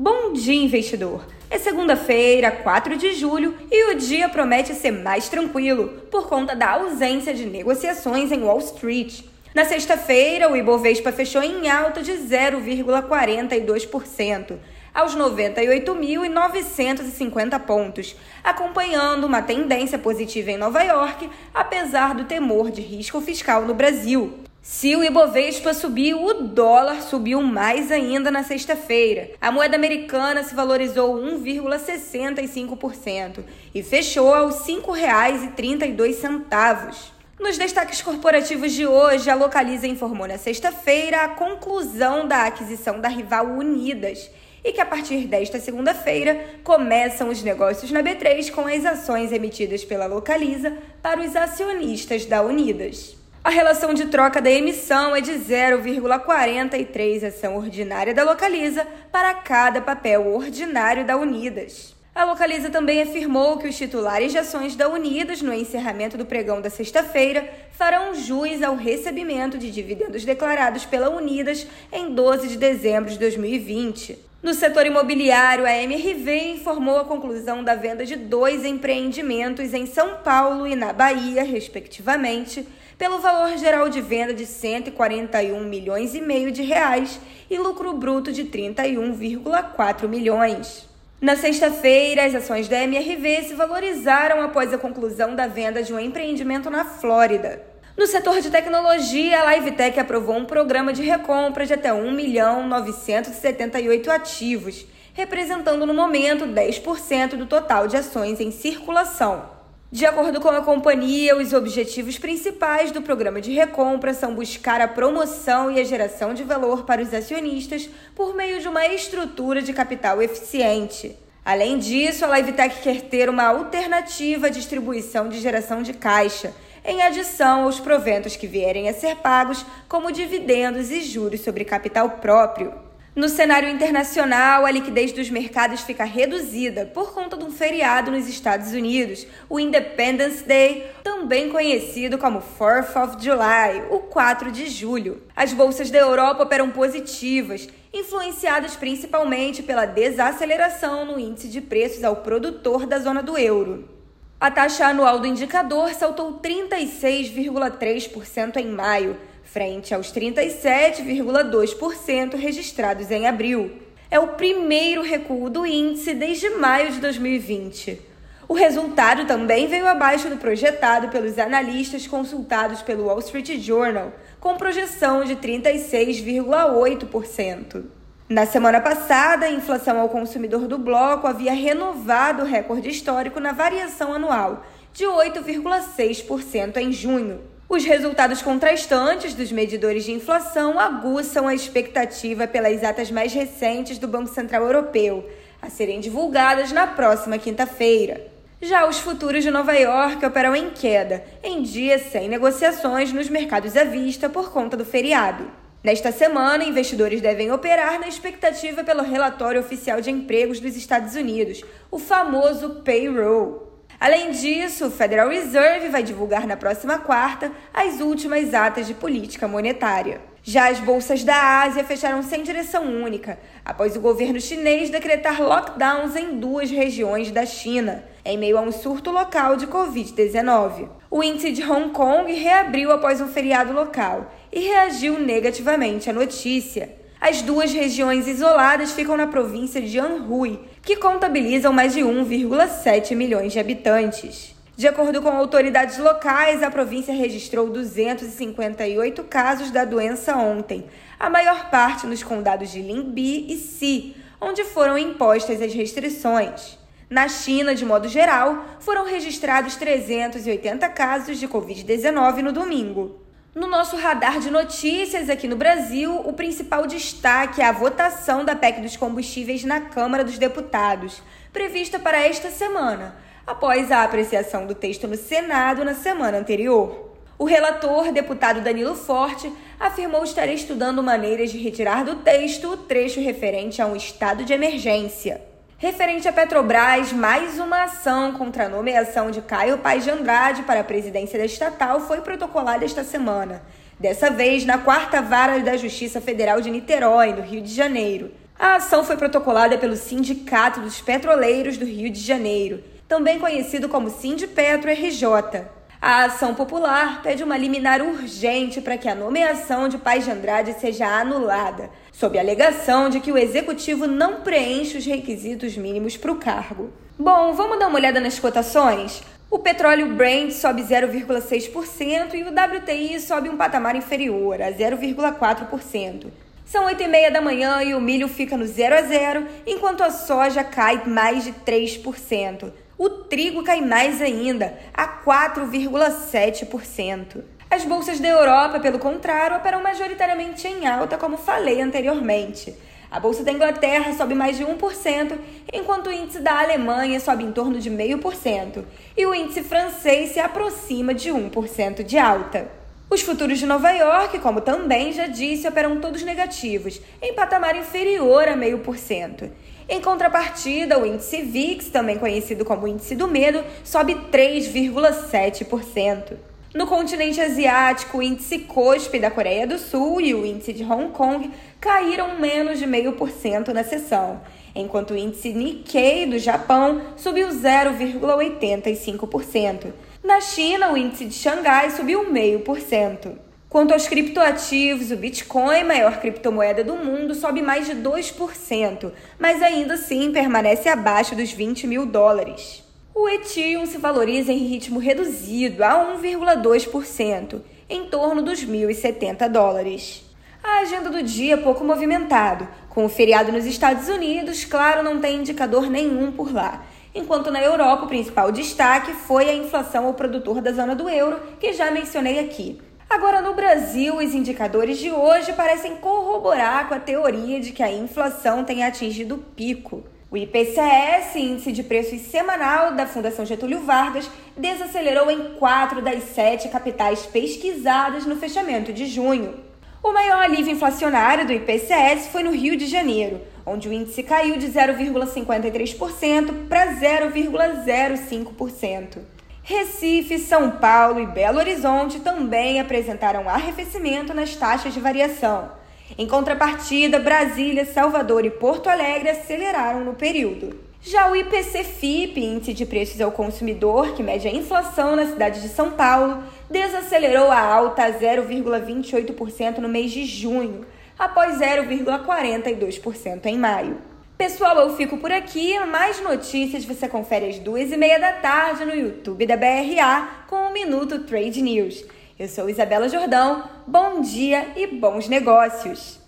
Bom 0.00 0.32
dia, 0.32 0.54
investidor! 0.54 1.26
É 1.50 1.58
segunda-feira, 1.58 2.52
4 2.52 2.96
de 2.96 3.14
julho, 3.14 3.56
e 3.68 3.90
o 3.90 3.96
dia 3.96 4.28
promete 4.28 4.72
ser 4.72 4.92
mais 4.92 5.28
tranquilo 5.28 5.88
por 6.08 6.28
conta 6.28 6.54
da 6.54 6.70
ausência 6.70 7.34
de 7.34 7.44
negociações 7.44 8.30
em 8.30 8.44
Wall 8.44 8.60
Street. 8.60 9.22
Na 9.52 9.64
sexta-feira, 9.64 10.48
o 10.48 10.56
Ibovespa 10.56 11.10
fechou 11.10 11.42
em 11.42 11.68
alta 11.68 12.00
de 12.00 12.12
0,42%, 12.12 14.56
aos 14.94 15.16
98.950 15.16 17.58
pontos, 17.58 18.14
acompanhando 18.44 19.24
uma 19.24 19.42
tendência 19.42 19.98
positiva 19.98 20.52
em 20.52 20.56
Nova 20.56 20.80
York, 20.84 21.28
apesar 21.52 22.14
do 22.14 22.22
temor 22.22 22.70
de 22.70 22.82
risco 22.82 23.20
fiscal 23.20 23.64
no 23.64 23.74
Brasil. 23.74 24.44
Se 24.70 24.94
o 24.94 25.02
Ibovespa 25.02 25.72
subiu, 25.72 26.22
o 26.22 26.34
dólar 26.34 27.00
subiu 27.00 27.40
mais 27.40 27.90
ainda 27.90 28.30
na 28.30 28.44
sexta-feira. 28.44 29.30
A 29.40 29.50
moeda 29.50 29.76
americana 29.76 30.44
se 30.44 30.54
valorizou 30.54 31.16
1,65% 31.16 33.44
e 33.74 33.82
fechou 33.82 34.34
aos 34.34 34.68
R$ 34.68 34.74
5,32. 34.74 36.96
Nos 37.40 37.56
destaques 37.56 38.02
corporativos 38.02 38.72
de 38.72 38.86
hoje, 38.86 39.30
a 39.30 39.34
Localiza 39.34 39.86
informou 39.86 40.28
na 40.28 40.36
sexta-feira 40.36 41.22
a 41.22 41.30
conclusão 41.30 42.28
da 42.28 42.44
aquisição 42.44 43.00
da 43.00 43.08
rival 43.08 43.46
Unidas 43.46 44.30
e 44.62 44.70
que 44.70 44.82
a 44.82 44.86
partir 44.86 45.26
desta 45.26 45.58
segunda-feira 45.58 46.44
começam 46.62 47.30
os 47.30 47.42
negócios 47.42 47.90
na 47.90 48.02
B3 48.02 48.50
com 48.50 48.66
as 48.66 48.84
ações 48.84 49.32
emitidas 49.32 49.82
pela 49.82 50.04
Localiza 50.04 50.76
para 51.02 51.22
os 51.22 51.34
acionistas 51.34 52.26
da 52.26 52.42
Unidas. 52.42 53.16
A 53.48 53.50
relação 53.50 53.94
de 53.94 54.04
troca 54.08 54.42
da 54.42 54.50
emissão 54.50 55.16
é 55.16 55.22
de 55.22 55.32
0,43 55.32 57.24
ação 57.24 57.56
ordinária 57.56 58.12
da 58.12 58.22
Localiza 58.22 58.86
para 59.10 59.32
cada 59.36 59.80
papel 59.80 60.34
ordinário 60.34 61.02
da 61.06 61.16
Unidas. 61.16 61.96
A 62.14 62.26
Localiza 62.26 62.68
também 62.68 63.00
afirmou 63.00 63.56
que 63.56 63.66
os 63.66 63.74
titulares 63.74 64.32
de 64.32 64.38
ações 64.38 64.76
da 64.76 64.86
Unidas, 64.90 65.40
no 65.40 65.54
encerramento 65.54 66.18
do 66.18 66.26
pregão 66.26 66.60
da 66.60 66.68
sexta-feira, 66.68 67.48
farão 67.72 68.14
jus 68.14 68.62
ao 68.62 68.76
recebimento 68.76 69.56
de 69.56 69.70
dividendos 69.70 70.26
declarados 70.26 70.84
pela 70.84 71.08
Unidas 71.08 71.66
em 71.90 72.12
12 72.12 72.48
de 72.48 72.58
dezembro 72.58 73.10
de 73.10 73.18
2020. 73.18 74.28
No 74.42 74.52
setor 74.52 74.84
imobiliário, 74.84 75.64
a 75.64 75.72
MRV 75.72 76.50
informou 76.50 76.98
a 76.98 77.04
conclusão 77.06 77.64
da 77.64 77.74
venda 77.74 78.04
de 78.04 78.14
dois 78.14 78.62
empreendimentos 78.64 79.72
em 79.72 79.86
São 79.86 80.16
Paulo 80.16 80.66
e 80.66 80.76
na 80.76 80.92
Bahia, 80.92 81.42
respectivamente, 81.42 82.64
pelo 82.98 83.20
valor 83.20 83.56
geral 83.56 83.88
de 83.88 84.00
venda 84.00 84.34
de 84.34 84.44
141 84.44 85.64
milhões 85.64 86.16
e 86.16 86.20
meio 86.20 86.50
de 86.50 86.62
reais 86.62 87.20
e 87.48 87.56
lucro 87.56 87.94
bruto 87.94 88.32
de 88.32 88.44
31,4 88.44 90.08
milhões. 90.08 90.88
Na 91.20 91.36
sexta-feira, 91.36 92.24
as 92.24 92.34
ações 92.34 92.68
da 92.68 92.82
MRV 92.82 93.44
se 93.44 93.54
valorizaram 93.54 94.42
após 94.42 94.74
a 94.74 94.78
conclusão 94.78 95.34
da 95.34 95.46
venda 95.46 95.82
de 95.82 95.94
um 95.94 95.98
empreendimento 95.98 96.68
na 96.70 96.84
Flórida. 96.84 97.62
No 97.96 98.06
setor 98.06 98.40
de 98.40 98.50
tecnologia, 98.50 99.42
a 99.42 99.56
LiveTech 99.56 99.98
aprovou 99.98 100.36
um 100.36 100.44
programa 100.44 100.92
de 100.92 101.02
recompra 101.02 101.66
de 101.66 101.74
até 101.74 101.92
1 101.92 102.12
milhão 102.12 102.68
978 102.68 104.10
ativos, 104.10 104.86
representando 105.12 105.84
no 105.84 105.94
momento 105.94 106.46
10% 106.46 107.30
do 107.30 107.46
total 107.46 107.88
de 107.88 107.96
ações 107.96 108.40
em 108.40 108.52
circulação. 108.52 109.57
De 109.90 110.04
acordo 110.04 110.38
com 110.38 110.50
a 110.50 110.60
companhia, 110.60 111.34
os 111.34 111.54
objetivos 111.54 112.18
principais 112.18 112.92
do 112.92 113.00
programa 113.00 113.40
de 113.40 113.54
recompra 113.54 114.12
são 114.12 114.34
buscar 114.34 114.82
a 114.82 114.86
promoção 114.86 115.70
e 115.70 115.80
a 115.80 115.84
geração 115.84 116.34
de 116.34 116.44
valor 116.44 116.84
para 116.84 117.00
os 117.00 117.14
acionistas 117.14 117.88
por 118.14 118.36
meio 118.36 118.60
de 118.60 118.68
uma 118.68 118.86
estrutura 118.86 119.62
de 119.62 119.72
capital 119.72 120.20
eficiente. 120.20 121.16
Além 121.42 121.78
disso, 121.78 122.26
a 122.26 122.36
LiveTech 122.36 122.82
quer 122.82 123.00
ter 123.00 123.30
uma 123.30 123.44
alternativa 123.44 124.48
à 124.48 124.50
distribuição 124.50 125.26
de 125.26 125.40
geração 125.40 125.82
de 125.82 125.94
caixa, 125.94 126.52
em 126.84 127.02
adição 127.02 127.64
aos 127.64 127.80
proventos 127.80 128.36
que 128.36 128.46
vierem 128.46 128.90
a 128.90 128.92
ser 128.92 129.16
pagos, 129.16 129.64
como 129.88 130.12
dividendos 130.12 130.90
e 130.90 131.00
juros 131.00 131.40
sobre 131.40 131.64
capital 131.64 132.10
próprio. 132.20 132.87
No 133.18 133.28
cenário 133.28 133.68
internacional, 133.68 134.64
a 134.64 134.70
liquidez 134.70 135.10
dos 135.10 135.28
mercados 135.28 135.80
fica 135.80 136.04
reduzida 136.04 136.86
por 136.86 137.12
conta 137.12 137.36
de 137.36 137.44
um 137.44 137.50
feriado 137.50 138.12
nos 138.12 138.28
Estados 138.28 138.70
Unidos, 138.70 139.26
o 139.50 139.58
Independence 139.58 140.44
Day, 140.44 140.88
também 141.02 141.48
conhecido 141.48 142.16
como 142.16 142.40
4th 142.40 142.94
of 142.94 143.16
July, 143.20 143.82
o 143.90 143.98
4 143.98 144.52
de 144.52 144.68
julho. 144.68 145.20
As 145.34 145.52
bolsas 145.52 145.90
da 145.90 145.98
Europa 145.98 146.44
operam 146.44 146.70
positivas, 146.70 147.68
influenciadas 147.92 148.76
principalmente 148.76 149.64
pela 149.64 149.84
desaceleração 149.84 151.04
no 151.04 151.18
índice 151.18 151.48
de 151.48 151.60
preços 151.60 152.04
ao 152.04 152.14
produtor 152.14 152.86
da 152.86 153.00
zona 153.00 153.20
do 153.20 153.36
euro. 153.36 153.98
A 154.40 154.48
taxa 154.48 154.86
anual 154.86 155.18
do 155.18 155.26
indicador 155.26 155.92
saltou 155.92 156.34
36,3% 156.34 158.58
em 158.58 158.68
maio, 158.68 159.16
frente 159.52 159.92
aos 159.94 160.12
37,2% 160.12 162.36
registrados 162.36 163.10
em 163.10 163.26
abril. 163.26 163.72
É 164.10 164.18
o 164.18 164.28
primeiro 164.28 165.02
recuo 165.02 165.48
do 165.48 165.64
índice 165.66 166.12
desde 166.14 166.50
maio 166.50 166.92
de 166.92 167.00
2020. 167.00 168.02
O 168.46 168.52
resultado 168.54 169.24
também 169.26 169.66
veio 169.66 169.86
abaixo 169.86 170.28
do 170.28 170.36
projetado 170.36 171.08
pelos 171.08 171.38
analistas 171.38 172.06
consultados 172.06 172.82
pelo 172.82 173.06
Wall 173.06 173.20
Street 173.20 173.58
Journal, 173.58 174.12
com 174.38 174.54
projeção 174.56 175.24
de 175.24 175.34
36,8%. 175.36 177.84
Na 178.28 178.44
semana 178.46 178.80
passada, 178.80 179.46
a 179.46 179.50
inflação 179.50 179.98
ao 179.98 180.10
consumidor 180.10 180.68
do 180.68 180.78
bloco 180.78 181.26
havia 181.26 181.54
renovado 181.54 182.42
o 182.42 182.46
recorde 182.46 182.90
histórico 182.90 183.40
na 183.40 183.52
variação 183.52 184.12
anual, 184.12 184.66
de 184.92 185.04
8,6% 185.04 186.76
em 186.76 186.92
junho. 186.92 187.40
Os 187.68 187.84
resultados 187.84 188.40
contrastantes 188.40 189.34
dos 189.34 189.52
medidores 189.52 190.04
de 190.04 190.10
inflação 190.10 190.80
aguçam 190.80 191.46
a 191.46 191.54
expectativa 191.54 192.46
pelas 192.46 192.82
atas 192.82 193.10
mais 193.10 193.34
recentes 193.34 193.98
do 193.98 194.08
Banco 194.08 194.32
Central 194.32 194.64
Europeu, 194.64 195.28
a 195.60 195.68
serem 195.68 196.00
divulgadas 196.00 196.72
na 196.72 196.86
próxima 196.86 197.36
quinta-feira. 197.36 198.26
Já 198.62 198.88
os 198.88 198.98
futuros 198.98 199.44
de 199.44 199.50
Nova 199.50 199.74
York 199.74 200.24
operam 200.24 200.56
em 200.56 200.70
queda, 200.70 201.22
em 201.44 201.62
dias 201.62 202.10
sem 202.10 202.26
negociações 202.26 203.12
nos 203.12 203.28
mercados 203.28 203.76
à 203.76 203.84
vista 203.84 204.30
por 204.30 204.50
conta 204.50 204.74
do 204.74 204.84
feriado. 204.86 205.44
Nesta 205.84 206.10
semana, 206.10 206.64
investidores 206.64 207.20
devem 207.20 207.52
operar 207.52 208.00
na 208.00 208.08
expectativa 208.08 208.82
pelo 208.82 209.02
relatório 209.02 209.60
oficial 209.60 210.00
de 210.00 210.10
empregos 210.10 210.58
dos 210.58 210.74
Estados 210.74 211.14
Unidos, 211.14 211.62
o 211.90 211.98
famoso 211.98 212.76
payroll. 212.82 213.67
Além 214.00 214.30
disso, 214.30 214.86
o 214.86 214.90
Federal 214.90 215.28
Reserve 215.28 215.88
vai 215.88 216.02
divulgar 216.02 216.46
na 216.46 216.56
próxima 216.56 216.98
quarta 216.98 217.50
as 217.74 218.00
últimas 218.00 218.54
atas 218.54 218.86
de 218.86 218.94
política 218.94 219.48
monetária. 219.48 220.20
Já 220.42 220.70
as 220.70 220.80
bolsas 220.80 221.24
da 221.24 221.62
Ásia 221.62 221.84
fecharam 221.84 222.22
sem 222.22 222.42
direção 222.42 222.84
única, 222.84 223.38
após 223.64 223.96
o 223.96 224.00
governo 224.00 224.40
chinês 224.40 224.88
decretar 224.88 225.42
lockdowns 225.42 226.16
em 226.16 226.38
duas 226.38 226.70
regiões 226.70 227.30
da 227.30 227.44
China, 227.44 228.04
em 228.24 228.38
meio 228.38 228.56
a 228.56 228.62
um 228.62 228.72
surto 228.72 229.10
local 229.10 229.56
de 229.56 229.66
Covid-19. 229.66 230.88
O 231.10 231.22
índice 231.22 231.52
de 231.52 231.62
Hong 231.62 231.90
Kong 231.90 232.32
reabriu 232.32 232.92
após 232.92 233.20
um 233.20 233.28
feriado 233.28 233.72
local 233.72 234.32
e 234.52 234.60
reagiu 234.60 235.18
negativamente 235.18 236.08
à 236.08 236.12
notícia. 236.12 236.96
As 237.20 237.42
duas 237.42 237.72
regiões 237.72 238.28
isoladas 238.28 238.92
ficam 238.92 239.16
na 239.16 239.26
província 239.26 239.82
de 239.82 239.98
Anhui, 239.98 240.60
que 240.88 240.96
contabilizam 240.96 241.70
mais 241.70 241.92
de 241.92 242.00
1,7 242.00 243.14
milhões 243.14 243.52
de 243.52 243.58
habitantes. 243.58 244.54
De 244.74 244.88
acordo 244.88 245.20
com 245.20 245.28
autoridades 245.28 245.98
locais, 245.98 246.62
a 246.62 246.70
província 246.70 247.12
registrou 247.12 247.68
258 247.68 249.22
casos 249.24 249.70
da 249.70 249.84
doença 249.84 250.34
ontem, 250.34 250.86
a 251.20 251.28
maior 251.28 251.68
parte 251.68 252.06
nos 252.06 252.22
condados 252.22 252.70
de 252.70 252.80
Linbi 252.80 253.52
e 253.52 253.58
Si, 253.58 254.16
onde 254.40 254.64
foram 254.64 254.96
impostas 254.96 255.60
as 255.60 255.74
restrições. 255.74 256.78
Na 257.10 257.28
China, 257.28 257.74
de 257.74 257.84
modo 257.84 258.08
geral, 258.08 258.64
foram 258.80 259.04
registrados 259.04 259.76
380 259.76 260.88
casos 260.88 261.38
de 261.38 261.46
Covid-19 261.46 262.36
no 262.38 262.50
domingo. 262.50 263.27
No 263.54 263.66
nosso 263.66 263.96
radar 263.96 264.40
de 264.40 264.50
notícias 264.50 265.30
aqui 265.30 265.48
no 265.48 265.56
Brasil, 265.56 266.20
o 266.20 266.34
principal 266.34 266.86
destaque 266.86 267.62
é 267.62 267.64
a 267.64 267.72
votação 267.72 268.44
da 268.44 268.54
PEC 268.54 268.82
dos 268.82 268.94
combustíveis 268.94 269.64
na 269.64 269.80
Câmara 269.80 270.22
dos 270.22 270.36
Deputados, 270.36 271.22
prevista 271.50 271.98
para 271.98 272.20
esta 272.20 272.50
semana, 272.50 273.16
após 273.46 273.90
a 273.90 274.04
apreciação 274.04 274.66
do 274.66 274.74
texto 274.74 275.08
no 275.08 275.16
Senado 275.16 275.82
na 275.82 275.94
semana 275.94 276.36
anterior. 276.36 277.16
O 277.38 277.46
relator, 277.46 278.12
deputado 278.12 278.60
Danilo 278.60 278.94
Forte, 278.94 279.50
afirmou 279.80 280.24
estar 280.24 280.46
estudando 280.46 281.02
maneiras 281.02 281.50
de 281.50 281.56
retirar 281.56 282.04
do 282.04 282.16
texto 282.16 282.68
o 282.68 282.76
trecho 282.76 283.18
referente 283.18 283.80
a 283.80 283.86
um 283.86 283.96
estado 283.96 284.44
de 284.44 284.52
emergência. 284.52 285.47
Referente 285.80 286.26
à 286.26 286.32
Petrobras, 286.32 287.12
mais 287.12 287.60
uma 287.60 287.84
ação 287.84 288.32
contra 288.32 288.66
a 288.66 288.68
nomeação 288.68 289.30
de 289.30 289.40
Caio 289.40 289.78
Paz 289.78 290.02
de 290.02 290.10
Andrade 290.10 290.64
para 290.64 290.80
a 290.80 290.84
presidência 290.84 291.38
da 291.38 291.44
estatal 291.44 292.00
foi 292.00 292.20
protocolada 292.20 292.84
esta 292.84 293.04
semana. 293.04 293.62
Dessa 293.96 294.28
vez, 294.28 294.64
na 294.64 294.78
quarta 294.78 295.22
vara 295.22 295.60
da 295.60 295.76
Justiça 295.76 296.20
Federal 296.20 296.60
de 296.60 296.68
Niterói, 296.68 297.32
no 297.32 297.42
Rio 297.42 297.62
de 297.62 297.72
Janeiro. 297.72 298.32
A 298.58 298.74
ação 298.74 299.04
foi 299.04 299.16
protocolada 299.16 299.78
pelo 299.78 299.94
Sindicato 299.94 300.80
dos 300.80 301.00
Petroleiros 301.00 301.76
do 301.76 301.84
Rio 301.84 302.10
de 302.10 302.18
Janeiro, 302.18 302.82
também 303.06 303.38
conhecido 303.38 303.88
como 303.88 304.10
Sindipetro 304.10 304.90
RJ. 304.90 305.77
A 306.00 306.26
ação 306.26 306.54
popular 306.54 307.22
pede 307.22 307.42
uma 307.42 307.58
liminar 307.58 308.00
urgente 308.00 308.80
para 308.80 308.96
que 308.96 309.08
a 309.08 309.16
nomeação 309.16 309.88
de 309.88 309.98
Paz 309.98 310.24
de 310.24 310.30
Andrade 310.30 310.74
seja 310.74 311.06
anulada, 311.06 311.90
sob 312.12 312.38
a 312.38 312.40
alegação 312.40 313.08
de 313.08 313.18
que 313.18 313.32
o 313.32 313.36
executivo 313.36 314.06
não 314.06 314.42
preenche 314.42 314.96
os 314.96 315.04
requisitos 315.04 315.76
mínimos 315.76 316.16
para 316.16 316.30
o 316.30 316.36
cargo. 316.36 316.92
Bom, 317.18 317.52
vamos 317.52 317.80
dar 317.80 317.88
uma 317.88 317.98
olhada 317.98 318.20
nas 318.20 318.38
cotações? 318.38 319.24
O 319.50 319.58
petróleo 319.58 320.14
Brent 320.14 320.52
sobe 320.52 320.82
0,6% 320.82 322.34
e 322.34 322.44
o 322.44 322.50
WTI 322.50 323.18
sobe 323.18 323.48
um 323.48 323.56
patamar 323.56 323.96
inferior, 323.96 324.62
a 324.62 324.70
0,4%. 324.70 326.28
São 326.64 326.84
8 326.84 327.02
e 327.02 327.08
meia 327.08 327.30
da 327.30 327.40
manhã 327.40 327.82
e 327.82 327.94
o 327.94 328.00
milho 328.00 328.28
fica 328.28 328.56
no 328.56 328.66
0 328.66 328.94
a 328.94 329.02
0, 329.02 329.46
enquanto 329.66 330.02
a 330.02 330.12
soja 330.12 330.62
cai 330.62 331.02
mais 331.06 331.42
de 331.42 331.52
3%. 331.52 332.70
O 332.98 333.08
trigo 333.08 333.62
cai 333.62 333.80
mais 333.80 334.20
ainda, 334.20 334.76
a 334.92 335.06
4,7%. 335.06 337.44
As 337.70 337.84
bolsas 337.84 338.18
da 338.18 338.26
Europa, 338.26 338.80
pelo 338.80 338.98
contrário, 338.98 339.56
operam 339.56 339.80
majoritariamente 339.80 340.66
em 340.66 340.84
alta, 340.84 341.16
como 341.16 341.36
falei 341.36 341.80
anteriormente. 341.80 342.74
A 343.08 343.20
bolsa 343.20 343.44
da 343.44 343.52
Inglaterra 343.52 344.12
sobe 344.14 344.34
mais 344.34 344.56
de 344.56 344.64
1%, 344.64 345.38
enquanto 345.72 346.08
o 346.08 346.12
índice 346.12 346.40
da 346.40 346.58
Alemanha 346.58 347.20
sobe 347.20 347.44
em 347.44 347.52
torno 347.52 347.78
de 347.78 347.88
0,5%, 347.88 348.84
e 349.16 349.24
o 349.24 349.32
índice 349.32 349.62
francês 349.62 350.32
se 350.32 350.40
aproxima 350.40 351.14
de 351.14 351.30
1% 351.30 352.02
de 352.02 352.18
alta. 352.18 352.68
Os 353.08 353.22
futuros 353.22 353.60
de 353.60 353.66
Nova 353.66 353.92
York, 353.92 354.40
como 354.40 354.60
também 354.60 355.12
já 355.12 355.28
disse, 355.28 355.68
operam 355.68 356.00
todos 356.00 356.24
negativos, 356.24 357.00
em 357.22 357.32
patamar 357.32 357.76
inferior 357.76 358.48
a 358.48 358.56
0,5%. 358.56 359.48
Em 359.88 360.02
contrapartida, 360.02 360.98
o 360.98 361.06
índice 361.06 361.40
VIX, 361.40 361.88
também 361.88 362.18
conhecido 362.18 362.62
como 362.62 362.86
índice 362.86 363.16
do 363.16 363.26
medo, 363.26 363.64
sobe 363.82 364.14
3,7%. 364.30 366.34
No 366.74 366.86
continente 366.86 367.40
asiático, 367.40 368.18
o 368.18 368.22
índice 368.22 368.58
COSP 368.58 369.18
da 369.18 369.30
Coreia 369.30 369.66
do 369.66 369.78
Sul 369.78 370.20
e 370.20 370.34
o 370.34 370.44
índice 370.44 370.74
de 370.74 370.84
Hong 370.84 371.08
Kong 371.12 371.50
caíram 371.80 372.38
menos 372.38 372.78
de 372.78 372.84
0,5% 372.84 373.68
na 373.68 373.82
sessão, 373.82 374.42
enquanto 374.74 375.12
o 375.12 375.16
índice 375.16 375.54
Nikkei 375.54 376.26
do 376.26 376.38
Japão 376.38 377.00
subiu 377.16 377.48
0,85%. 377.48 379.94
Na 380.22 380.42
China, 380.42 380.92
o 380.92 380.98
índice 380.98 381.24
de 381.24 381.34
Xangai 381.34 381.90
subiu 381.92 382.30
0,5%. 382.30 383.47
Quanto 383.68 383.92
aos 383.92 384.08
criptoativos, 384.08 385.10
o 385.10 385.16
Bitcoin, 385.16 385.84
maior 385.84 386.18
criptomoeda 386.20 386.82
do 386.82 386.96
mundo, 386.96 387.34
sobe 387.34 387.60
mais 387.60 387.86
de 387.86 387.94
2%, 387.94 389.12
mas 389.38 389.62
ainda 389.62 389.92
assim 389.92 390.32
permanece 390.32 390.88
abaixo 390.88 391.36
dos 391.36 391.52
20 391.52 391.86
mil 391.86 392.06
dólares. 392.06 392.82
O 393.14 393.28
Ethereum 393.28 393.84
se 393.84 393.98
valoriza 393.98 394.50
em 394.50 394.64
ritmo 394.64 394.98
reduzido 394.98 395.84
a 395.84 396.16
1,2%, 396.16 397.60
em 397.90 398.06
torno 398.06 398.40
dos 398.40 398.64
1.070 398.64 399.46
dólares. 399.50 400.24
A 400.64 400.78
agenda 400.78 401.10
do 401.10 401.22
dia 401.22 401.52
é 401.52 401.58
pouco 401.58 401.84
movimentado. 401.84 402.66
Com 402.88 403.04
o 403.04 403.08
feriado 403.08 403.52
nos 403.52 403.66
Estados 403.66 404.08
Unidos, 404.08 404.64
claro, 404.64 405.02
não 405.02 405.20
tem 405.20 405.36
indicador 405.36 405.90
nenhum 405.90 406.32
por 406.32 406.50
lá 406.50 406.86
enquanto 407.14 407.50
na 407.50 407.60
Europa 407.60 408.04
o 408.04 408.08
principal 408.08 408.52
destaque 408.52 409.12
foi 409.12 409.48
a 409.48 409.54
inflação 409.54 410.06
ao 410.06 410.14
produtor 410.14 410.60
da 410.60 410.70
zona 410.72 410.94
do 410.94 411.08
euro, 411.08 411.40
que 411.58 411.72
já 411.72 411.90
mencionei 411.90 412.38
aqui. 412.38 412.78
Agora, 413.10 413.40
no 413.40 413.54
Brasil, 413.54 414.18
os 414.18 414.34
indicadores 414.34 414.98
de 414.98 415.10
hoje 415.10 415.54
parecem 415.54 415.96
corroborar 415.96 416.88
com 416.88 416.94
a 416.94 417.00
teoria 417.00 417.58
de 417.58 417.72
que 417.72 417.82
a 417.82 417.90
inflação 417.90 418.64
tem 418.64 418.84
atingido 418.84 419.36
o 419.36 419.38
pico. 419.38 420.04
O 420.30 420.36
IPCS, 420.36 421.34
Índice 421.36 421.72
de 421.72 421.82
Preços 421.82 422.20
Semanal 422.20 422.94
da 422.94 423.06
Fundação 423.06 423.46
Getúlio 423.46 423.80
Vargas, 423.80 424.30
desacelerou 424.54 425.30
em 425.30 425.54
quatro 425.54 426.02
das 426.02 426.22
sete 426.24 426.68
capitais 426.68 427.24
pesquisadas 427.24 428.26
no 428.26 428.36
fechamento 428.36 428.92
de 428.92 429.06
junho. 429.06 429.54
O 430.02 430.12
maior 430.12 430.42
alívio 430.42 430.74
inflacionário 430.74 431.46
do 431.46 431.52
IPCS 431.54 432.26
foi 432.30 432.42
no 432.42 432.52
Rio 432.52 432.76
de 432.76 432.86
Janeiro, 432.86 433.40
onde 433.64 433.88
o 433.88 433.92
índice 433.92 434.22
caiu 434.22 434.58
de 434.58 434.68
0,53% 434.68 436.68
para 436.68 436.94
0,05%. 436.94 439.37
Recife, 439.68 440.38
São 440.38 440.70
Paulo 440.70 441.20
e 441.20 441.26
Belo 441.26 441.58
Horizonte 441.58 442.20
também 442.20 442.80
apresentaram 442.80 443.46
arrefecimento 443.50 444.32
nas 444.32 444.56
taxas 444.56 444.94
de 444.94 444.98
variação. 444.98 445.70
Em 446.16 446.26
contrapartida, 446.26 447.18
Brasília, 447.18 447.84
Salvador 447.84 448.46
e 448.46 448.50
Porto 448.50 448.88
Alegre 448.88 449.28
aceleraram 449.28 450.02
no 450.02 450.14
período. 450.14 450.74
Já 451.02 451.30
o 451.30 451.36
IPC-FIP, 451.36 452.42
Índice 452.42 452.72
de 452.72 452.86
Preços 452.86 453.20
ao 453.20 453.30
Consumidor, 453.30 454.14
que 454.14 454.22
mede 454.22 454.48
a 454.48 454.50
inflação 454.50 455.14
na 455.14 455.26
cidade 455.26 455.60
de 455.60 455.68
São 455.68 455.90
Paulo, 455.90 456.42
desacelerou 456.70 457.50
a 457.50 457.60
alta 457.60 458.04
a 458.04 458.10
0,28% 458.10 459.80
no 459.80 459.88
mês 459.88 460.10
de 460.10 460.24
junho, 460.24 460.86
após 461.18 461.58
0,42% 461.58 463.44
em 463.44 463.58
maio. 463.58 463.98
Pessoal, 464.38 464.78
eu 464.78 464.94
fico 464.96 465.18
por 465.18 465.32
aqui. 465.32 465.76
Mais 465.80 466.22
notícias 466.22 466.84
você 466.84 467.08
confere 467.08 467.46
às 467.46 467.58
duas 467.58 467.90
e 467.90 467.96
meia 467.96 468.20
da 468.20 468.34
tarde 468.34 468.84
no 468.84 468.94
YouTube 468.94 469.44
da 469.44 469.56
BRA 469.56 470.44
com 470.46 470.68
o 470.68 470.72
Minuto 470.72 471.24
Trade 471.24 471.60
News. 471.60 472.04
Eu 472.38 472.46
sou 472.46 472.70
Isabela 472.70 473.08
Jordão. 473.08 473.68
Bom 473.84 474.20
dia 474.20 474.68
e 474.76 474.86
bons 474.86 475.28
negócios. 475.28 476.20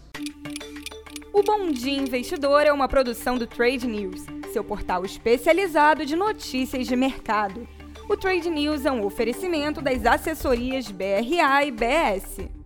O 1.33 1.41
Bom 1.45 1.71
Dia 1.71 1.99
Investidor 1.99 2.62
é 2.62 2.73
uma 2.73 2.89
produção 2.89 3.39
do 3.39 3.47
Trade 3.47 3.87
News, 3.87 4.27
seu 4.53 4.65
portal 4.65 5.05
especializado 5.05 6.05
de 6.05 6.17
notícias 6.17 6.89
de 6.89 6.97
mercado. 6.97 7.67
O 8.09 8.17
Trade 8.17 8.51
News 8.51 8.85
é 8.85 8.91
um 8.91 9.07
oferecimento 9.07 9.81
das 9.81 10.05
assessorias 10.05 10.91
BRA 10.91 11.65
e 11.65 11.71
BS. 11.71 12.60